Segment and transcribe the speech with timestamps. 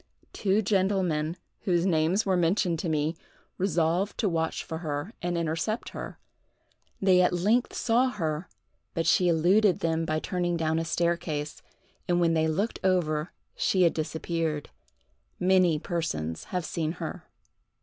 [0.33, 3.15] Two gentlemen, whose names were mentioned to me,
[3.59, 6.17] resolved to watch for her and intercept her.
[6.99, 8.49] They at length saw her
[8.95, 11.61] but she eluded them by turning down a staircase,
[12.07, 14.71] and when they looked over she had disappeared.
[15.39, 17.29] Many persons have seen her.